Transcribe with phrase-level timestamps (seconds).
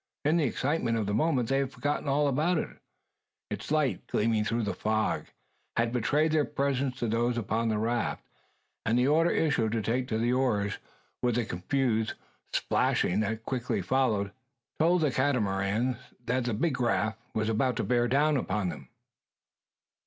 [0.25, 2.69] In the excitement of the moment they had forgotten all about it.
[3.51, 5.27] Its light, gleaming through the fog,
[5.77, 8.23] had betrayed their presence to those upon the raft;
[8.83, 10.79] and the order issued to take to the oars,
[11.21, 12.13] with the confused
[12.67, 14.31] plashing that quickly followed,
[14.79, 18.89] told the Catamarans that the big raft was about to bear down upon them!